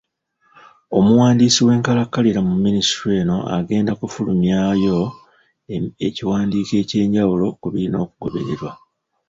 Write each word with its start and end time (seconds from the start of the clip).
Omuwandiisi 0.97 1.59
w'enkalakkalira 1.67 2.39
mu 2.47 2.53
minisitule 2.65 3.13
eno 3.23 3.37
agenda 3.57 3.91
kufulumyawo 3.99 4.99
ekiwandiiko 6.07 6.73
ekyenjawulo 6.83 7.45
ku 7.59 7.67
birina 7.73 7.97
okugoberera. 8.05 8.69